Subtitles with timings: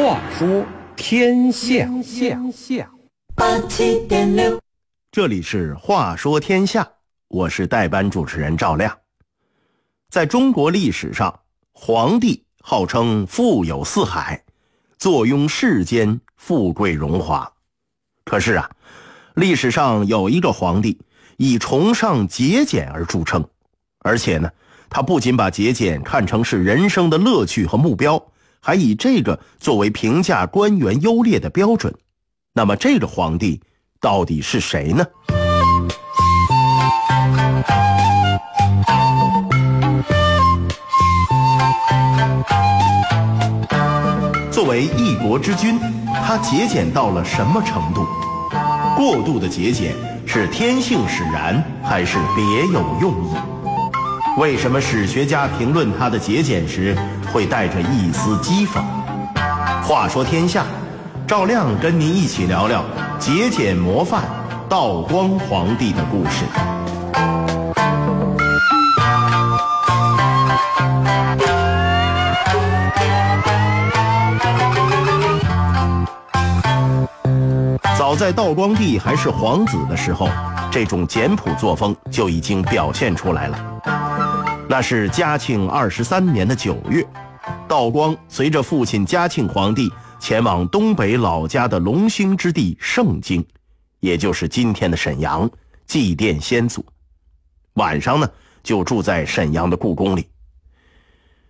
[0.00, 0.64] 话说
[0.94, 1.90] 天下，
[3.34, 4.56] 八七点六，
[5.10, 6.84] 这里是《话说天下》，
[7.26, 8.96] 我是代班主持人赵亮。
[10.08, 11.40] 在中国历史上，
[11.72, 14.40] 皇帝号称富有四海，
[14.98, 17.52] 坐拥世间富贵荣华。
[18.24, 18.70] 可是啊，
[19.34, 20.96] 历史上有一个皇帝
[21.38, 23.44] 以崇尚节俭而著称，
[23.98, 24.48] 而且呢，
[24.88, 28.24] 他不仅把节俭看成是人生的乐趣和目标，
[28.60, 31.94] 还以这个作为评价官员优劣的标准。
[32.54, 33.60] 那么，这个皇帝
[34.00, 35.04] 到底是谁呢？
[44.50, 45.78] 作为一国之君，
[46.24, 48.04] 他节俭到了什么程度？
[48.96, 49.94] 过度的节俭
[50.26, 53.36] 是天性使然，还是别有用意？
[54.40, 56.96] 为什么史学家评论他的节俭时
[57.32, 58.82] 会带着一丝讥讽？
[59.82, 60.64] 话说天下，
[61.26, 62.84] 赵亮跟您一起聊聊
[63.18, 64.24] 节俭模范
[64.68, 66.44] 道光皇帝的故事。
[77.96, 80.28] 早在道光帝还是皇子的时候，
[80.70, 83.58] 这种简朴作风就已经表现出来了。
[84.70, 87.02] 那是嘉庆二十三年的九月，
[87.66, 93.42] 道光随着父亲嘉庆皇帝前往东北老家的龙兴之地盛京，
[94.00, 95.50] 也就是今天的沈阳，
[95.86, 96.84] 祭奠先祖。
[97.74, 98.30] 晚上呢，
[98.62, 100.28] 就住在沈阳的故宫里。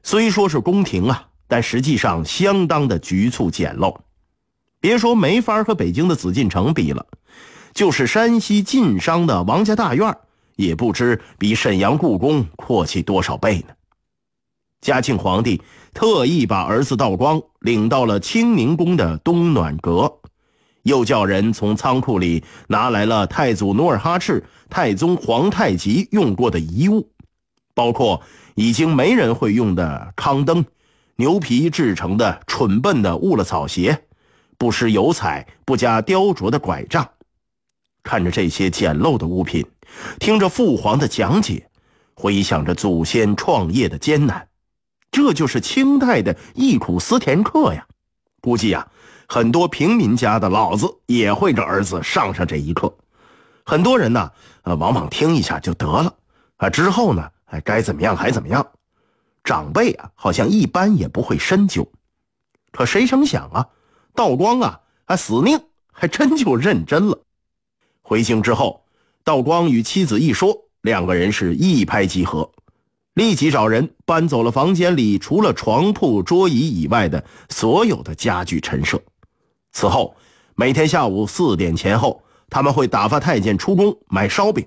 [0.04, 3.98] 虽说是宫廷啊，但实际上相当的局促简陋。
[4.78, 7.04] 别说没法和北京的紫禁城比了，
[7.74, 10.16] 就是山西晋商的王家大院
[10.58, 13.74] 也不知比沈阳故宫阔气多少倍呢。
[14.80, 15.62] 嘉庆皇帝
[15.94, 20.12] 特意把儿子道光领到了清宁宫的东暖阁，
[20.82, 27.08] 又叫人从仓库里拿来了太祖努尔哈赤、太宗皇太极用过的遗物，
[27.72, 28.20] 包括
[28.56, 30.64] 已经没人会用的康灯、
[31.16, 34.06] 牛皮制成的蠢笨的兀了草鞋。
[34.56, 37.08] 不施油彩、不加雕琢的拐杖，
[38.02, 39.64] 看着这些简陋的物品，
[40.18, 41.68] 听着父皇的讲解，
[42.14, 44.48] 回想着祖先创业的艰难，
[45.10, 47.86] 这就是清代的忆苦思甜课呀！
[48.40, 48.86] 估计呀，
[49.28, 52.94] 很多平民家的老子也会给儿子上上这一课。
[53.64, 54.30] 很多人呢，
[54.62, 56.14] 呃，往往听一下就得了，
[56.56, 58.66] 啊，之后呢，哎，该怎么样还怎么样。
[59.44, 61.86] 长辈啊，好像一般也不会深究。
[62.70, 63.66] 可谁成想啊？
[64.14, 65.58] 道光啊，还死命，
[65.92, 67.18] 还真就认真了。
[68.02, 68.84] 回京之后，
[69.28, 72.50] 道光与妻子一说，两个人是一拍即合，
[73.12, 78.98] 立即找人搬走了房间里除了床铺、桌椅以外的所有的家具陈设。
[79.70, 80.16] 此后，
[80.54, 84.66] 每天下午四点前后，他们会打发太监出宫买烧饼，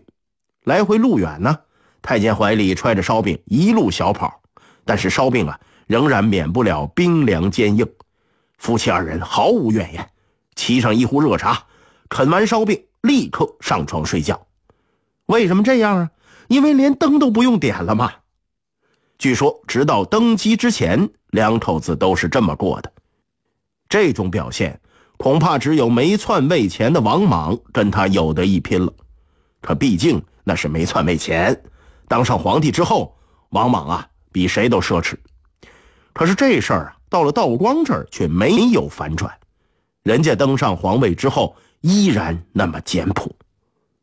[0.66, 1.58] 来回路远呢，
[2.04, 4.44] 太监怀里揣着烧饼，一路小跑，
[4.86, 7.88] 但是烧饼啊，仍然免不了冰凉坚硬。
[8.60, 10.08] 夫妻二人毫无怨言，
[10.56, 11.64] 沏上一壶热茶，
[12.10, 14.40] 啃完烧饼，立刻上床睡觉。
[15.32, 16.12] 为什么这样啊？
[16.50, 18.12] 因为连灯都不用点了嘛。
[19.18, 22.92] 据说，直到登基之前，两口子都是这么过的。
[23.88, 24.78] 这种表现，
[25.16, 28.92] 恐怕只有没篡位前的王莽跟他有得一拼了。
[29.62, 31.64] 可毕竟那是没篡位前，
[32.10, 33.18] 当上皇帝之后，
[33.52, 35.16] 王莽啊，比谁都奢侈。
[36.14, 36.98] 可是这事儿啊。
[37.12, 39.30] 到了道光这儿却没有反转，
[40.04, 43.36] 人家登上皇位之后依然那么简朴，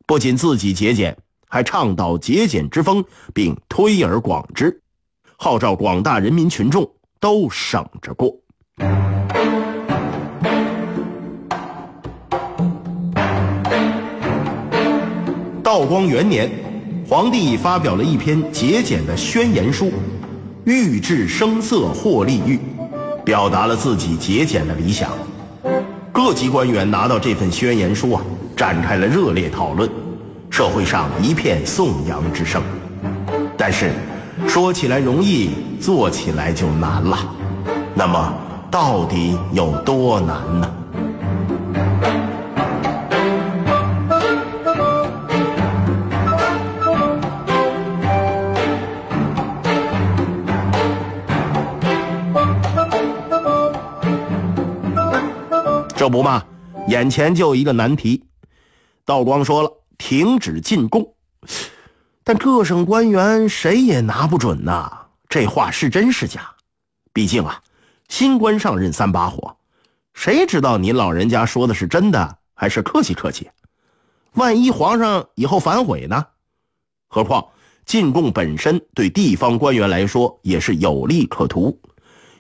[0.09, 1.15] 不仅自己节俭，
[1.51, 3.05] 还倡导节俭之风，
[3.35, 4.81] 并推而广之，
[5.37, 8.35] 号召广大人民群众都省着过。
[15.63, 16.51] 道光元年，
[17.07, 19.93] 皇帝发表了一篇节俭的宣言书，
[20.65, 22.59] 欲治声色获利欲。
[23.27, 25.11] 表达了自己节俭的理想，
[26.11, 28.25] 各级官员拿到这份宣言书啊，
[28.59, 29.89] 展开了热烈讨论，
[30.51, 32.61] 社会上一片颂扬之声。
[33.57, 33.93] 但是，
[34.49, 35.51] 说起来容易，
[35.81, 37.17] 做起来就难了。
[37.95, 38.35] 那么，
[38.69, 40.75] 到底有多难呢？
[55.95, 56.43] 这不嘛，
[56.89, 58.21] 眼前就一个难题。
[59.09, 61.15] 道光说了，停止进贡，
[62.23, 65.07] 但各省官员谁也拿不准呐。
[65.31, 66.55] 这话是真是假？
[67.15, 67.63] 毕竟啊，
[68.11, 69.57] 新官上任三把火，
[70.13, 73.49] 谁知道您老人家说的是真的还是客气客气？
[74.35, 76.27] 万一皇上以后反悔呢？
[77.09, 77.43] 何况
[77.87, 81.81] 进贡本身对地方官员来说也是有利可图。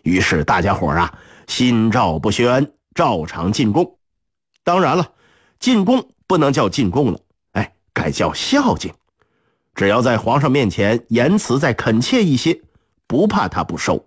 [0.03, 3.97] 于是大家伙啊，心照不宣，照常进贡。
[4.63, 5.13] 当然了，
[5.59, 7.19] 进贡不能叫进贡了，
[7.55, 8.93] 哎，改叫孝敬。
[9.75, 12.61] 只要在皇上面前言辞再恳切一些，
[13.09, 14.07] 不怕他不收。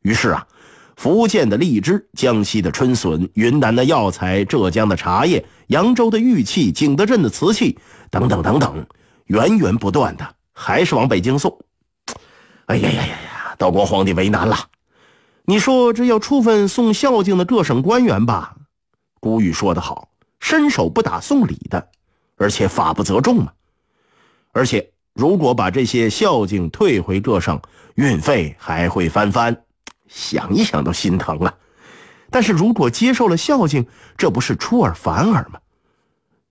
[0.00, 0.46] 于是啊。
[0.94, 7.76] 福建的荔枝，江西的春笋，云南的药材，浙江的茶叶，扬州的玉器，景德镇的瓷器，
[8.08, 8.86] 等等等等，
[9.24, 11.58] 源源不断的，还是往北京送。
[12.66, 13.54] 哎呀呀呀呀！
[13.58, 14.56] 道光皇帝为难了。
[15.46, 18.54] 你说这要处分送孝敬的各省官员吧？
[19.18, 20.08] 古语说得好，
[20.42, 21.88] 伸手不打送礼的，
[22.36, 23.52] 而且法不责众嘛。
[24.50, 27.58] 而且如果把这些孝敬退回各省，
[27.94, 29.56] 运费还会翻番。
[30.08, 31.54] 想一想都心疼啊！
[32.28, 33.86] 但是如果接受了孝敬，
[34.18, 35.60] 这不是出尔反尔吗？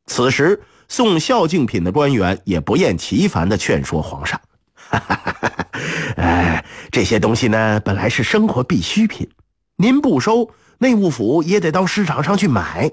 [0.08, 4.40] 此时送孝敬品的官员也不厌其烦地劝说皇上
[4.74, 5.68] ：“哈哈哈哈
[6.16, 9.30] 哎，这些东西呢，本来是生活必需品，
[9.76, 10.50] 您不收，
[10.80, 12.90] 内务府也得到市场上去买。”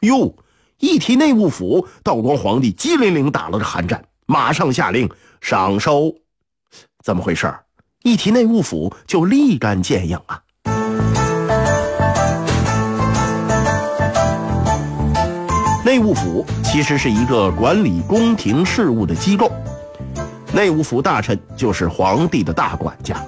[0.00, 0.34] 哟，
[0.78, 5.10] 一提内务府，道光皇帝机灵灵打了个寒战，马上下令
[5.42, 6.14] 赏收。
[7.04, 7.52] 怎么回事？
[8.02, 10.42] 一提内务府就立竿见影啊！
[15.84, 19.52] 内务府其实是一个管理宫廷事务的机构，
[20.54, 23.22] 内务府大臣就是皇帝的大管家。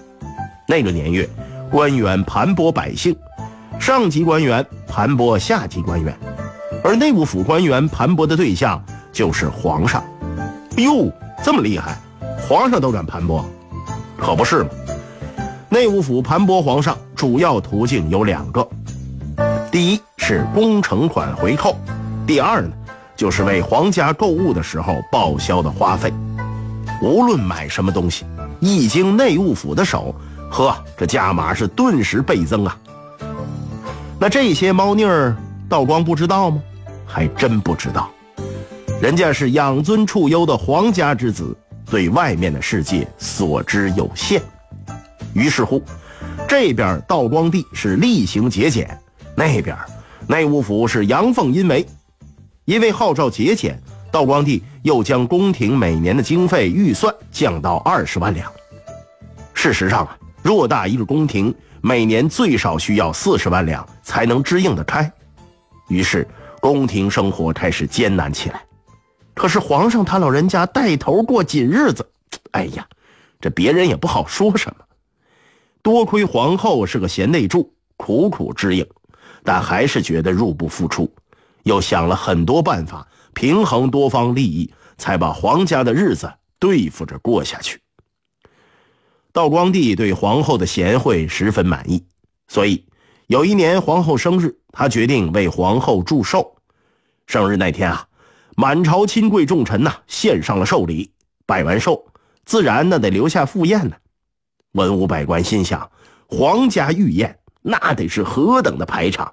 [0.67, 1.29] 那个年月，
[1.71, 3.15] 官员盘剥百姓，
[3.79, 6.17] 上级官员盘剥下级官员，
[6.83, 8.83] 而内务府官员盘剥的对象
[9.13, 10.03] 就是皇上。
[10.77, 11.13] 哟，
[11.45, 11.97] 这么厉害，
[12.49, 13.43] 皇上都敢盘剥？
[14.17, 14.71] 可不是吗！
[15.69, 18.67] 内务府盘剥皇上主要途径有两个，
[19.71, 21.77] 第一是工程款回扣，
[22.27, 22.73] 第二呢，
[23.17, 26.13] 就是为皇家购物的时候报销的花费。
[27.01, 28.25] 无论买什么东西，
[28.61, 30.15] 一经内务府的手，
[30.51, 32.77] 呵，这价码是顿时倍增啊！
[34.19, 35.37] 那这些猫腻儿，
[35.69, 36.63] 道光不知道吗？
[37.13, 38.11] 还真不知道，
[39.03, 41.55] 人家是养尊处优的皇家之子。
[41.91, 44.41] 对外面的世界所知有限，
[45.35, 45.83] 于是乎，
[46.49, 48.99] 这边道光帝是厉行节俭，
[49.37, 49.77] 那边
[50.27, 51.87] 内务府是阳奉阴违。
[52.65, 53.79] 因为号召节俭，
[54.11, 58.51] 道光帝又将宫廷每年的经费预算降到二十万两。
[59.53, 65.13] 事实上啊，偌大一个宫廷，每年最少需要四十万两才能支应得开，
[65.89, 66.27] 于是
[66.63, 68.65] 宫廷生活开始艰难起来。
[69.35, 72.09] 可是皇上他老人家带头过紧日子，
[72.53, 72.87] 哎呀，
[73.41, 74.85] 这别人也不好说什么。
[75.83, 78.87] 多亏皇后是个贤内助，苦苦支应，
[79.43, 81.13] 但还是觉得入不敷出，
[81.65, 87.81] 又想了很多办法平衡多方利益，才把皇家的日子对付着过下去。
[89.33, 92.05] 道光帝对皇后的贤惠十分满意，
[92.47, 92.87] 所以
[93.27, 96.57] 有一年皇后生日，他决定为皇后祝寿。
[97.27, 98.09] 生日那天啊。
[98.55, 101.11] 满朝亲贵重臣呐，献上了寿礼，
[101.47, 102.05] 拜完寿，
[102.45, 103.97] 自然那得留下赴宴呢。
[104.73, 105.91] 文武百官心想，
[106.29, 109.33] 皇家御宴那得是何等的排场，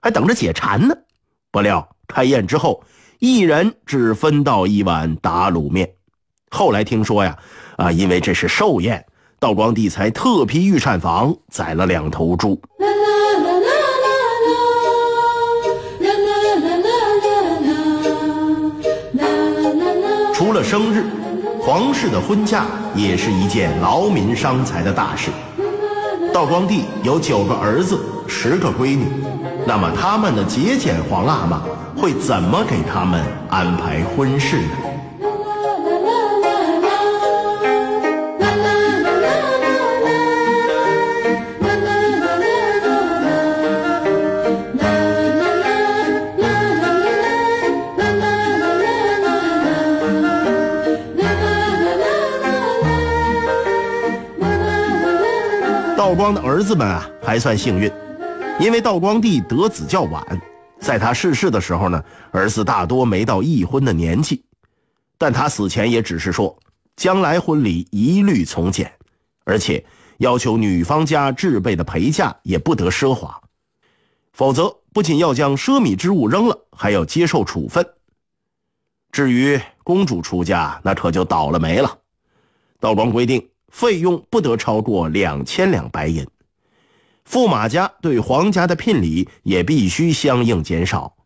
[0.00, 0.94] 还等着解馋呢。
[1.50, 2.84] 不料开宴之后，
[3.18, 5.92] 一人只分到一碗打卤面。
[6.50, 7.36] 后来听说呀，
[7.76, 9.04] 啊，因为这是寿宴，
[9.40, 12.62] 道光帝才特批御膳房宰了两头猪。
[20.70, 21.04] 生日，
[21.60, 25.28] 皇室的婚嫁也是一件劳民伤财的大事。
[26.32, 27.98] 道光帝有九个儿子，
[28.28, 29.06] 十个闺女，
[29.66, 31.60] 那么他们的节俭皇阿玛
[31.96, 34.68] 会怎么给他们安排婚事呢？
[56.10, 57.88] 道光的儿子们啊，还算幸运，
[58.58, 60.42] 因为道光帝得子较晚，
[60.80, 64.44] 在他逝世的时候呢，儿子大多没到议婚的年纪。
[65.16, 66.58] 但他死前也只是说，
[66.96, 68.92] 将来婚礼一律从简，
[69.44, 69.84] 而且
[70.18, 73.40] 要求女方家置备的陪嫁也不得奢华，
[74.32, 77.86] 否则不仅要将奢靡之物扔了，还要接受处分。
[79.12, 81.98] 至于公主出嫁，那可就倒了霉了。
[82.80, 83.46] 道光规定。
[83.70, 86.26] 费用不得超过两千两白银，
[87.26, 91.16] 驸马家对皇家的聘礼也必须相应减少。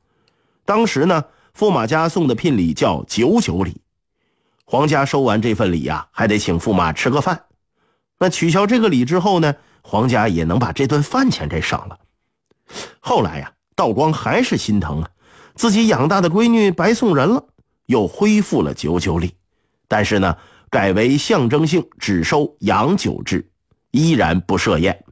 [0.65, 1.25] 当时呢，
[1.59, 3.81] 驸马家送的聘礼叫九九礼，
[4.65, 7.47] 皇家收完这份礼呀，还得请驸马吃个饭。
[8.19, 11.99] 那取消这个礼之后呢，皇家也能把这顿饭钱给省了。
[13.01, 15.11] 后来呀，道光还是心疼啊，
[15.55, 17.47] 自己养大的闺女白送人了，
[17.87, 19.35] 又恢复了九九礼，
[19.89, 20.37] 但是呢，
[20.75, 23.49] 改为象征性只收洋酒制，
[23.93, 25.05] 依然不设宴。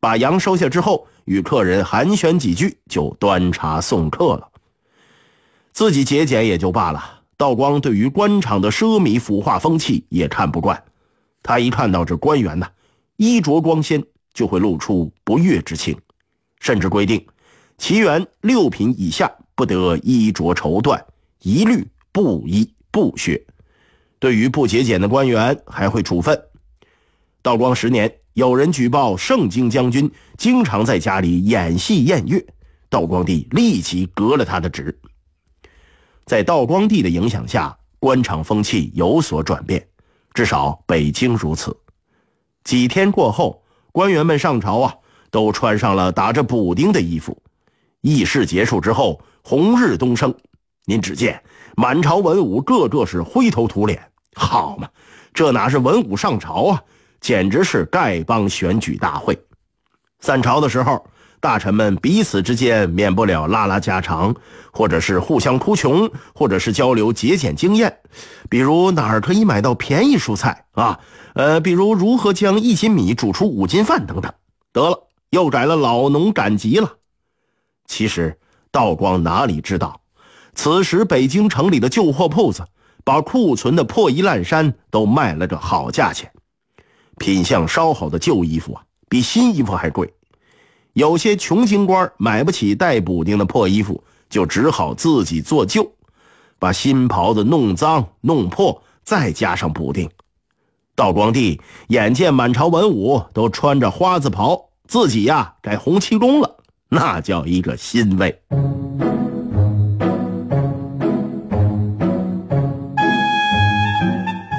[0.00, 4.50] 把羊收下之后，与客人寒暄几句，就端茶送客了。
[5.72, 10.84] 自己节俭也就罢了，道光对于官场的奢靡腐化风气也看不惯。
[11.42, 12.68] 他一看到这官员呐，
[13.16, 15.98] 衣着光鲜，就会露出不悦之情，
[16.60, 17.26] 甚至规定，
[17.78, 21.02] 其员六品以下不得衣着绸缎，
[21.40, 23.42] 一律不衣不靴。
[24.18, 26.40] 对于不节俭的官员，还会处分。
[27.42, 28.12] 道光十年。
[28.34, 32.40] 有人举报盛京将军经常在家里演戏宴乐，
[32.88, 34.96] 道光帝立即革了他的职。
[36.24, 39.84] 在道光帝的影响下，官场风气有所转变，
[40.34, 41.76] 至少北京如此。
[42.62, 44.94] 几天过后，官员们上朝啊，
[45.32, 47.42] 都穿上了打着补丁的衣服。
[48.02, 50.32] 议事结束之后，红日东升，
[50.84, 51.42] 您只见
[51.78, 54.02] 满朝文武个个是灰头土脸。
[54.34, 54.88] 好嘛，
[55.32, 56.82] 这哪是文武上朝啊？
[57.20, 59.38] 简直是丐帮选举大会。
[60.18, 61.06] 散朝的时候，
[61.38, 64.34] 大臣们彼此之间免不了拉拉家常，
[64.72, 67.96] 或者是互相哭穷，或者是交流节俭经验，
[68.50, 70.98] 比如哪儿可以买到便宜蔬菜啊？
[71.34, 74.32] 呃，比如如何将一斤米煮出五斤饭等等。
[74.72, 76.92] 得了，又改了老农赶集了。
[77.86, 78.36] 其实
[78.72, 80.00] 道光哪里知道，
[80.58, 82.64] 此时北京城里的旧货铺子
[83.04, 86.32] 把库存的破衣烂衫都卖了个好价钱。
[87.16, 90.12] 品相稍好的旧衣服啊，比新衣服还贵。
[90.94, 95.92] 有些穷京官买不起带补丁的破衣服，就只好自己做旧，
[96.58, 100.10] 把新袍子弄脏弄破，再加上补丁。
[100.96, 106.56] 道光帝眼见满朝文武都穿着花子袍，自己呀改红旗公了，
[106.88, 108.42] 那叫一个欣慰。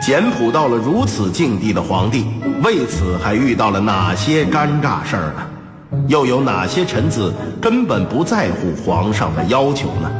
[0.10, 2.26] 简朴到了如此境地的皇帝。
[2.64, 5.48] 为此还遇到了哪些尴尬事儿呢？
[6.08, 10.12] 又有哪些臣子根本不在乎皇上的要求呢？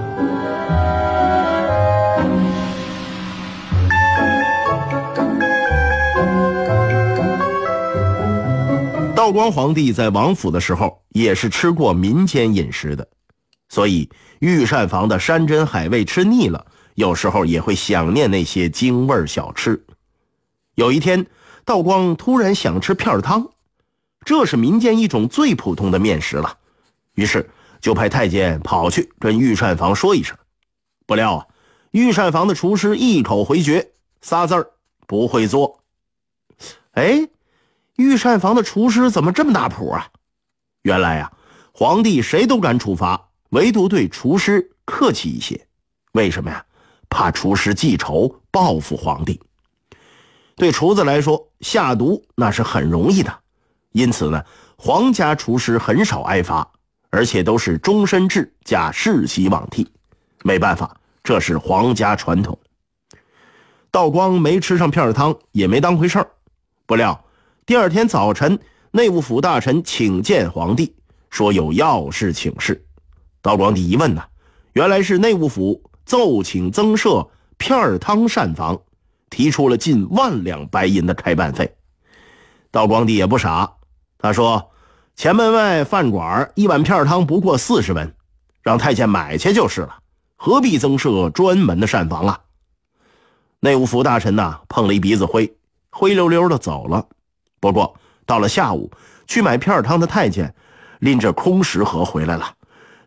[9.16, 13.08] 道光皇帝在王府的时候也是吃过民间饮食的，
[13.70, 16.64] 所以御膳房的山珍海味吃腻了，
[17.00, 19.82] 有时候也会想念那些京味小吃。
[20.76, 21.26] 有一天。
[21.66, 23.48] 道光突然想吃片汤，
[24.26, 26.58] 这是民间一种最普通的面食了，
[27.14, 27.48] 于是
[27.80, 30.36] 就派太监跑去跟御膳房说一声。
[31.06, 31.48] 不料啊，
[31.92, 33.92] 御膳房的厨师一口回绝，
[34.22, 34.72] 仨字儿
[35.06, 35.84] 不会做。
[36.94, 37.30] 哎，
[37.98, 40.08] 御膳房的厨师怎么这么大谱啊？
[40.82, 41.32] 原来呀，
[41.72, 45.68] 皇帝谁都敢处罚，唯独对厨师客气一些。
[46.14, 46.66] 为什么呀？
[47.10, 49.40] 怕厨师记仇报复皇帝。
[50.56, 53.34] 对厨子来说，下毒那是很容易的，
[53.92, 54.44] 因此呢，
[54.78, 56.70] 皇家厨师很少挨罚，
[57.10, 59.90] 而且都是终身制加世袭罔替。
[60.44, 62.58] 没办法，这是皇家传统。
[63.92, 66.30] 道光没吃上片儿汤，也没当回事儿。
[66.86, 67.26] 不料
[67.66, 68.60] 第二天早晨，
[68.92, 70.96] 内务府大臣请见皇帝，
[71.30, 72.86] 说有要事请示。
[73.42, 74.22] 道光帝一问呢，
[74.74, 78.78] 原来是内务府奏请增设片儿汤膳房。
[79.32, 81.76] 提出了近万两白银的开办费，
[82.72, 83.72] 道光帝也不傻，
[84.18, 84.72] 他说
[85.16, 88.12] ：“前门外饭馆一碗片儿汤不过四十文，
[88.64, 90.00] 让太监买去就是了，
[90.36, 92.40] 何必增设专门的膳房啊？”
[93.62, 95.56] 内务府大臣呐碰了一鼻子灰，
[95.92, 97.06] 灰溜溜的走了。
[97.60, 98.90] 不过到了下午，
[99.28, 100.52] 去买片儿汤的太监
[101.02, 102.52] 拎着空食盒回来了，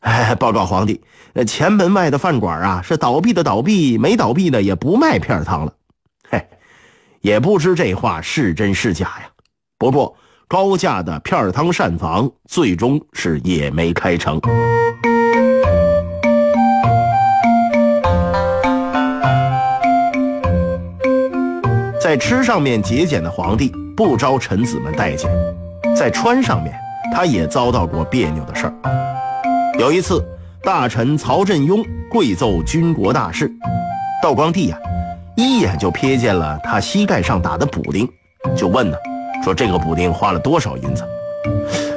[0.02, 1.00] 哎，报告皇帝，
[1.32, 5.72] 那前门外的饭馆啊是倒闭的倒闭，没倒闭的也不卖片汤了。
[6.28, 6.44] 嘿，
[7.20, 9.28] 也不知这话是真是假呀。
[9.78, 10.16] 不过
[10.48, 14.40] 高价的片汤膳房最终是也没开成。
[22.00, 25.30] 在吃上面节俭的皇帝不招臣子们待见，
[25.94, 26.74] 在穿上面
[27.14, 28.74] 他也遭到过别扭的事儿。
[29.78, 30.22] 有一次，
[30.62, 33.50] 大臣曹振庸跪奏军国大事，
[34.22, 34.78] 道光帝呀。
[35.34, 38.06] 一眼就瞥见了他膝盖上打的补丁，
[38.54, 38.96] 就问呢，
[39.42, 41.04] 说这个补丁花了多少银子？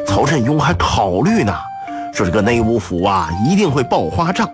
[0.07, 1.53] 曹振庸还考虑呢，
[2.13, 4.49] 说这个内务府啊一定会报花账。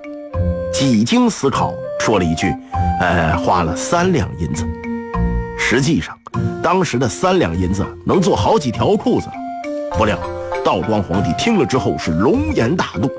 [0.73, 2.51] 几经思考，说了一句
[2.99, 4.65] ：“呃，花了三两银子。”
[5.59, 6.17] 实际上，
[6.63, 9.27] 当时的三两银子能做好几条裤子。
[9.91, 10.17] 不料，
[10.63, 13.09] 道光皇帝听了之后是龙颜大怒，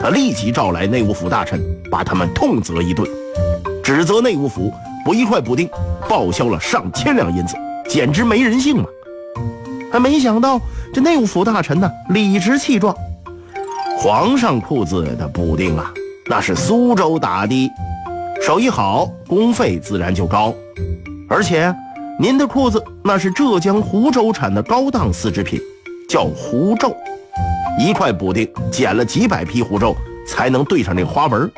[0.00, 1.60] 他立即召来内务府大臣，
[1.90, 3.08] 把他们痛责一顿，
[3.82, 4.72] 指责内务府
[5.04, 5.68] 不一块补丁
[6.08, 7.56] 报销了上千两银子，
[7.88, 8.84] 简直没人性嘛！
[9.92, 10.60] 还没想到
[10.92, 12.94] 这内务府大臣呢，理直气壮
[13.96, 15.92] ：“皇上裤子的补丁啊！”
[16.26, 17.70] 那是苏州打的，
[18.44, 20.52] 手艺好，工费自然就高。
[21.28, 21.74] 而且，
[22.18, 25.60] 您的裤子那是浙江湖州产的高档丝织品，
[26.12, 26.94] 叫湖皱，
[27.78, 29.96] 一块补丁剪了几百匹狐咒
[30.28, 31.50] 才能对上这花纹，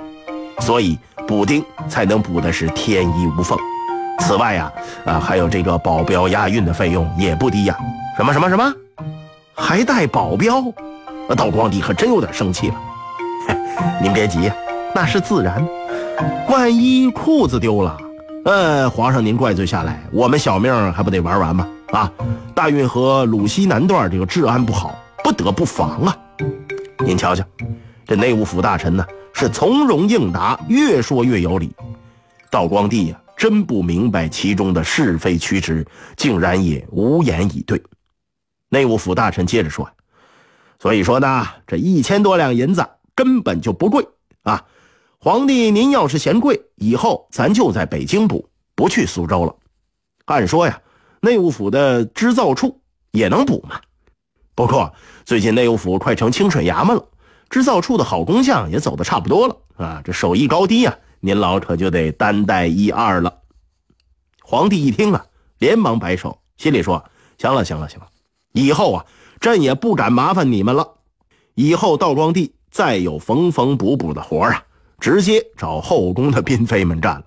[0.61, 0.96] 所以
[1.26, 3.58] 补丁才能补的是天衣无缝。
[4.20, 4.73] 此外呀，
[5.06, 7.76] 啊，还有这个保镖押运的费用也不低呀。
[8.16, 8.73] 什么什么什么，
[9.56, 10.62] 还带保镖？
[11.37, 12.76] 道光帝可真有点生气了。
[14.00, 14.52] 您别急，
[14.94, 15.66] 那是自然。
[16.49, 17.96] 万一裤子丢了，
[18.44, 21.66] 呃，皇上您怪罪下来，我们小命还不得玩完吗？
[21.93, 22.11] 啊，
[22.55, 26.19] 大运河鲁西南段这个治安不好，不得不防啊。
[27.05, 27.45] 您瞧瞧，
[28.07, 31.75] 这内务府大臣呢是从容应答，越说越有理。
[32.50, 35.87] 道光帝呀，真不明白其中的是非曲直，
[36.17, 37.83] 竟然也无言以对。
[38.71, 39.88] 内务府大臣接着说
[40.81, 42.85] ：“所以说呢，这一千多两银子。”
[43.17, 44.05] 根本就不贵
[44.43, 44.64] 啊！
[45.21, 49.55] 皇帝，您要是嫌贵，以后咱就在北京补，不去苏州了。
[50.25, 50.76] 按说呀，
[51.25, 53.81] 内务府的织造处也能补嘛。
[54.54, 57.04] 不过最近内务府快成清水衙门了，
[57.50, 60.02] 织造处的好工匠也走的差不多了啊。
[60.04, 63.40] 这手艺高低呀，您老可就得担待一二了。
[64.43, 65.26] 皇帝一听啊，
[65.59, 67.04] 连忙摆手，心里说：
[67.38, 68.07] 行了，行了，行了，
[68.52, 69.07] 以后啊，
[69.40, 70.99] 朕也不敢麻烦你们了。
[71.54, 72.54] 以后道光帝。
[72.75, 74.64] 再有缝缝补补的活啊，
[74.99, 77.25] 直接找后宫的嫔妃们干了。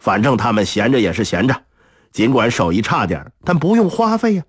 [0.00, 1.62] 反正他们闲着也是闲着，
[2.12, 4.42] 尽管手艺差点，但不用花费呀。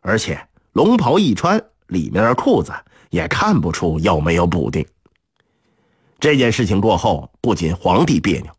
[0.00, 2.72] 而且龙袍一穿，里面的裤子
[3.10, 4.84] 也看不出有没有补丁。
[6.18, 8.50] 这件事情过后，不仅皇帝别扭，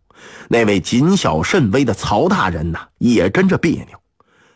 [0.50, 4.00] 那位谨小慎微的曹大人呐也跟着别扭。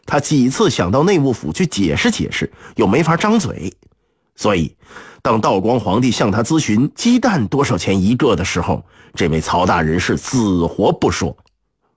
[0.05, 3.73] 他几次想到内务府去解释解释，又没法张嘴，
[4.35, 4.75] 所以。
[5.21, 11.35] 当道光皇帝向他咨询鸡蛋多少钱一个的时候，这位曹大人是死活不说。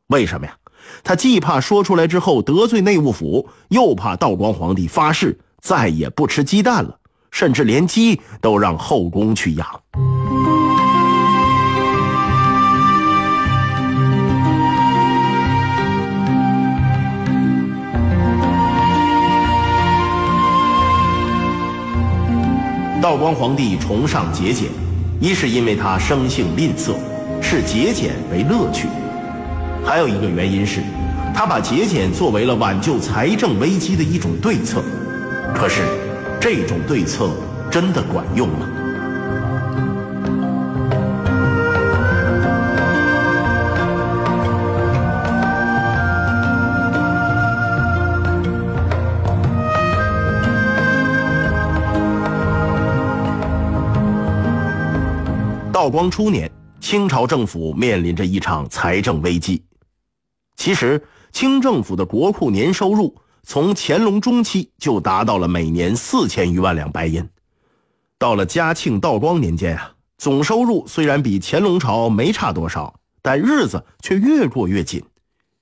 [0.08, 0.56] 为什么呀？
[1.04, 6.96] 他既怕说出来之后得罪内务府，又怕道光皇帝发誓再也不吃鸡蛋了，
[7.30, 9.66] 甚至连鸡都让后宫去养。
[23.02, 24.70] 道光皇帝崇尚节俭，
[25.20, 26.94] 一是因为他生性吝啬，
[27.42, 28.86] 视节俭为乐趣；
[29.84, 30.80] 还有一个原因是，
[31.34, 34.82] 他把节俭作为了挽救财政危机的一种对策。
[35.54, 35.82] 可是，
[36.40, 37.30] 这种对策
[37.70, 38.66] 真的管用吗？
[55.72, 56.48] 道光初年，
[56.80, 59.60] 清朝政府面临着一场财政危机。
[60.56, 67.28] 其实，清政府的国库年收入从乾隆中期就达到了每年四千余万两白银。
[68.18, 75.02] 到了嘉庆、道光年间啊，总收入虽然比乾隆朝没差多少，但日子却越过越紧。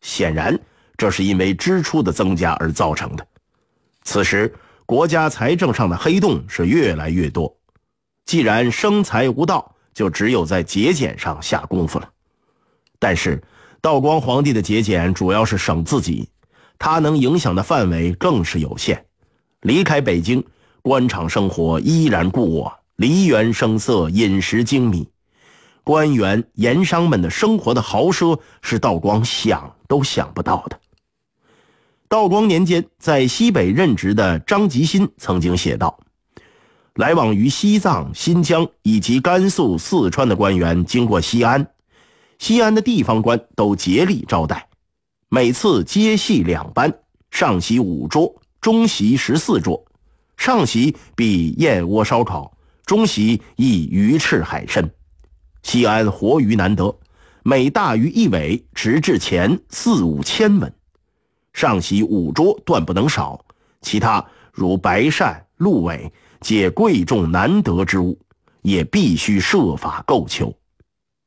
[0.03, 0.59] 显然，
[0.97, 3.27] 这是因为支出的增加而造成的。
[4.03, 7.57] 此时，国家财政上的黑洞是越来越多。
[8.27, 12.09] 既然生财无道，就只有在节俭上下功夫了，
[12.99, 13.43] 但是
[13.83, 16.29] 道光皇帝的节俭主要是省自己，
[16.79, 19.07] 他能影响的范围更是有限。
[19.63, 20.45] 离开北京，
[20.83, 25.09] 官场生活依然故我，梨园声色，饮食精米，
[25.83, 30.79] 官员盐商们的生活的豪奢是道光想都想不到的。
[32.07, 35.99] 道光年间，在西北任职的张吉新曾经写道。
[36.97, 41.67] 来往于西藏、新疆以及甘肃、四川的官员经过西安，
[42.41, 44.67] 西安的地方官都竭力招待，
[45.29, 46.91] 每次接戏两班，
[47.31, 49.85] 上席五桌，中席十四桌。
[50.39, 54.91] 上席必燕窝烧烤，中席亦鱼翅海参。
[55.63, 56.99] 西安活鱼难得，
[57.43, 60.73] 每大鱼一尾直至钱四五千文。
[61.53, 63.45] 上席五桌断不能少，
[63.83, 66.11] 其他如白鳝、鹿尾。
[66.41, 68.19] 皆贵重难得之物，
[68.63, 70.51] 也必须设法购求。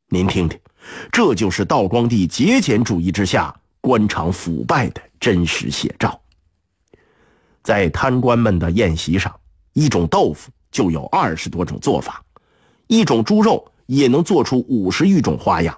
[0.09, 0.59] 您听听，
[1.11, 6.19] 这就是道光帝节俭主义之下官场腐败的真实写照。
[7.63, 9.33] 在贪官们的宴席上，
[9.73, 12.23] 一种豆腐就有二十多种做法，
[12.87, 15.77] 一种猪肉也能做出五十余种花样。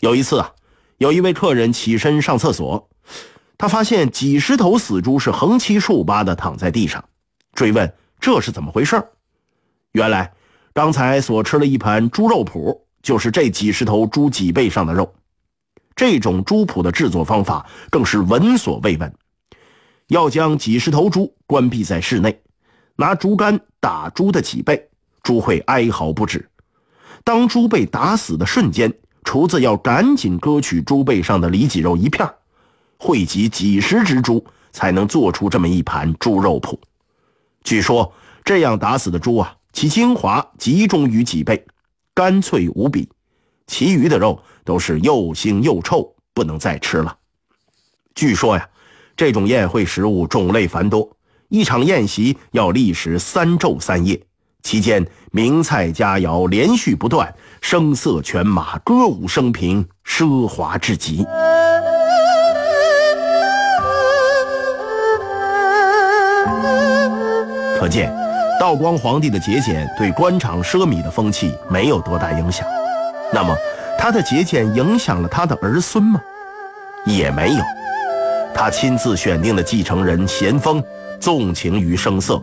[0.00, 0.52] 有一次啊，
[0.98, 2.88] 有一位客人起身上厕所，
[3.58, 7.04] 他发现几十头死猪是横七竖八的躺在地上，
[7.54, 9.02] 追问这是怎么回事
[9.92, 10.32] 原来
[10.72, 15.14] 刚才所吃了一盘猪肉脯，就是这几十头猪脊背上的肉。
[15.94, 19.14] 这种猪脯的制作方法更是闻所未闻。
[20.08, 22.40] 要将几十头猪关闭在室内，
[22.96, 24.88] 拿竹竿打猪的脊背，
[25.22, 26.48] 猪会哀嚎不止。
[27.22, 32.28] 当猪被打死的瞬间，厨子要赶紧割取猪背上的里脊肉一片，
[32.98, 36.78] 汇集几十只猪才能做出这么一盘猪肉脯。
[37.62, 38.12] 据说
[38.44, 41.64] 这样打死的猪啊，其精华集中于脊背，
[42.14, 43.08] 干脆无比，
[43.66, 47.16] 其余的肉都是又腥又臭，不能再吃了。
[48.14, 48.68] 据说呀。
[49.16, 51.08] 这种宴会食物种类繁多，
[51.48, 54.20] 一场宴席要历时三昼三夜，
[54.64, 61.24] 期间名菜佳肴连续不断，声色犬马，歌舞升平，奢华至极。
[67.78, 68.12] 可见，
[68.60, 72.66] 道光皇帝的节俭对官场奢靡的风气没有多大影响。
[73.32, 73.54] 那么，
[73.98, 76.20] 他的节俭影响了他的儿孙吗？
[77.04, 77.60] 也没有。
[78.54, 80.82] 他亲自选定的继承人咸丰，
[81.18, 82.40] 纵情于声色，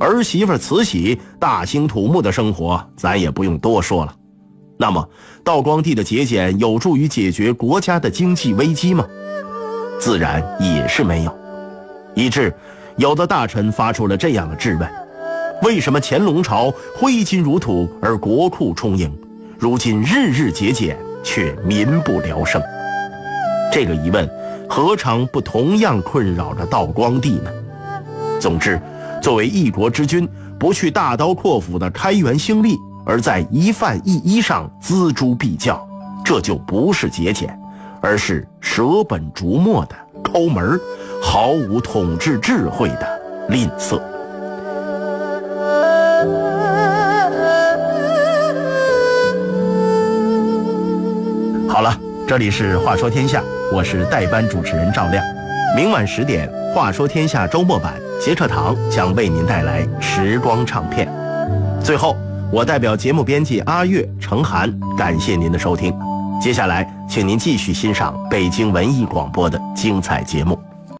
[0.00, 4.14] 儿媳妇慈禧大兴土木的生活，咱也不用多说了。
[4.76, 5.08] 那么，
[5.44, 9.06] 道光帝的节俭有助于解决国家的经济危机吗？
[10.00, 11.38] 自然也是没有。
[12.14, 12.52] 以致
[12.96, 14.90] 有的大臣发出了这样的质问：
[15.62, 19.16] 为什么乾隆朝挥金如土而国库充盈，
[19.58, 22.60] 如今日日节俭却民不聊生？
[23.72, 24.28] 这个疑问。
[24.68, 27.50] 何尝不同样困扰着道光帝呢？
[28.40, 28.80] 总之，
[29.20, 30.26] 作为一国之君，
[30.58, 35.86] 不去大刀阔斧的开元兴利，而在一饭一衣上锱铢必较，
[36.24, 37.54] 这就不是节俭，
[38.00, 39.94] 而是舍本逐末的
[40.24, 40.80] 抠门
[41.22, 43.20] 毫无统治智慧的
[43.50, 44.00] 吝啬。
[52.26, 53.40] 这里是《话说天下》，
[53.74, 55.22] 我是代班主持人赵亮。
[55.76, 61.06] 明晚十点，《话说天下》周末版杰课堂将为您带来时光唱片。
[61.82, 62.16] 最后，
[62.50, 65.92] 我代表节目编辑阿月、程涵，感谢您的收听。
[66.40, 70.58] 接下来，请您继续欣赏北京文艺广播的精彩节目。